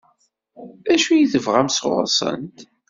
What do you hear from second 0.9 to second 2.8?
acu i tebɣam sɣur-sent?